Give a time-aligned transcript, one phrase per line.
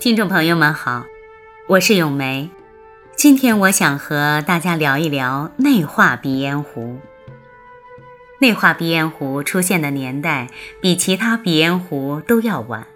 [0.00, 1.04] 听众朋友们好，
[1.66, 2.48] 我是咏梅。
[3.16, 6.98] 今天我想和大家聊一聊内画鼻烟壶。
[8.40, 10.48] 内画鼻烟壶出现的年代
[10.80, 12.86] 比其他鼻烟壶都要晚，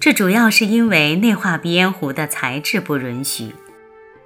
[0.00, 3.54] 这主要是因为内画鼻烟壶的材质不允许。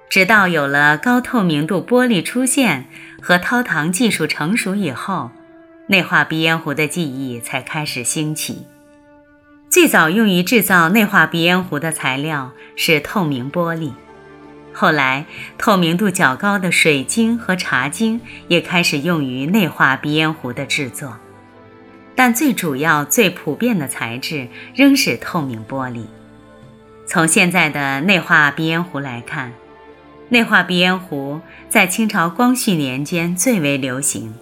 [0.09, 2.87] 直到有了高透明度玻璃出现
[3.21, 5.29] 和掏膛技术成熟以后，
[5.85, 8.65] 内画鼻烟壶的技艺才开始兴起。
[9.69, 13.91] 最早用于制造内画鼻烟壶的材料是透明玻璃，
[14.71, 15.25] 后来
[15.57, 21.17] 透明度较高的水晶和茶晶也开始用于内画鼻烟壶的制作，
[22.15, 26.05] 但最主要、最普遍的材质仍是透明玻璃。
[27.05, 29.53] 从现在的内画鼻烟壶来看，
[30.29, 34.33] 内画鼻烟壶在清朝光绪年间最为流行。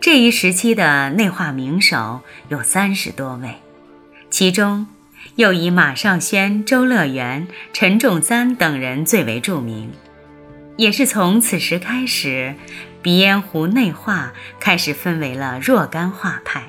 [0.00, 3.61] 这一时期的内画名手有三十多位。
[4.32, 4.86] 其中，
[5.36, 9.90] 又以马绍轩、周乐元、陈仲三等人最为著名。
[10.78, 12.54] 也是从此时开始，
[13.02, 16.62] 鼻烟壶内画开始分为了若干画派。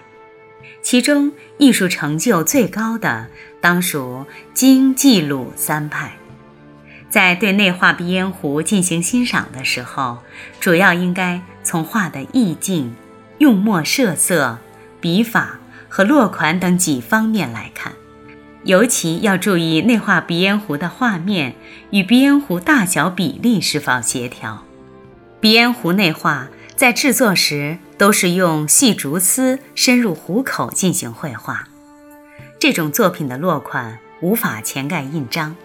[0.82, 3.28] 其中，艺术成就最高的
[3.62, 6.18] 当属金、冀、鲁三派。
[7.10, 10.18] 在对内画鼻烟壶进行欣赏的时候，
[10.60, 12.94] 主要应该从画的意境、
[13.38, 14.60] 用墨设色、
[15.00, 15.60] 笔法。
[15.96, 17.94] 和落款等几方面来看，
[18.64, 21.54] 尤其要注意内画鼻烟壶的画面
[21.92, 24.64] 与鼻烟壶大小比例是否协调。
[25.40, 31.68] 鼻烟壶内画在制作时都是用细竹丝深入壶口进行绘画，
[32.58, 35.56] 这种作品的落款无法前盖印章，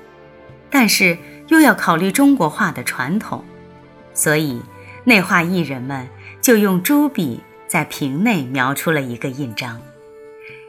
[0.69, 3.43] 但是又要考虑中国画的传统，
[4.13, 4.61] 所以
[5.05, 6.07] 内画艺人们
[6.43, 9.81] 就用朱笔在瓶内描出了一个印章。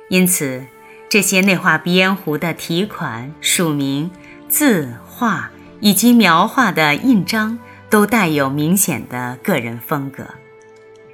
[0.10, 0.66] 因此，
[1.08, 4.12] 这些内画鼻烟壶的题款、署名、
[4.48, 10.26] 字画以及描画的印章，都带有明显的个人风格。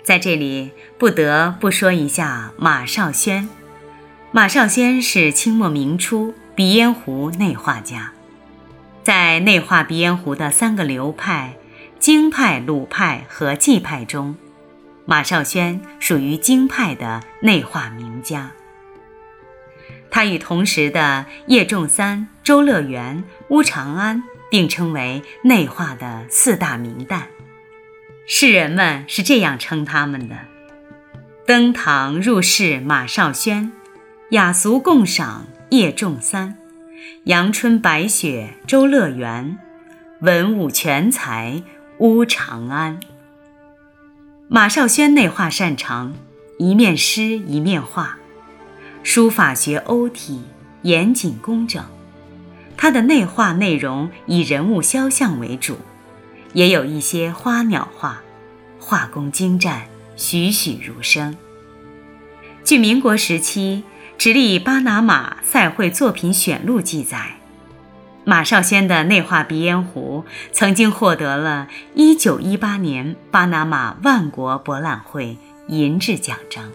[0.03, 3.49] 在这里，不得不说一下马少轩。
[4.31, 8.11] 马少轩是清末明初鼻烟壶内画家，
[9.03, 11.55] 在内画鼻烟壶的三个流派——
[11.99, 14.35] 京派、鲁派和冀派中，
[15.05, 18.51] 马少轩属于京派的内画名家。
[20.15, 27.23] 他与同时的叶仲三、周乐元、乌长安并称为内画的四大名旦，
[28.25, 30.37] 世人们是这样称他们的：
[31.45, 33.73] 登堂入室马少轩，
[34.29, 36.55] 雅俗共赏叶仲三，
[37.25, 39.57] 阳春白雪周乐元，
[40.21, 41.61] 文武全才
[41.97, 43.01] 乌长安。
[44.47, 46.13] 马少轩内画擅长，
[46.57, 48.17] 一面诗一面画。
[49.07, 50.41] 书法学欧体，
[50.81, 51.85] 严谨工整。
[52.75, 55.77] 他的内画内容以人物肖像为主，
[56.53, 58.23] 也有一些花鸟画，
[58.79, 59.83] 画工精湛，
[60.17, 61.37] 栩栩如生。
[62.63, 63.83] 据民国时期
[64.17, 67.37] 《直隶巴拿马赛会作品选录》记载，
[68.23, 75.37] 马少先的内画鼻烟壶曾经获得了1918年巴拿马万国博览会
[75.67, 76.71] 银质奖章。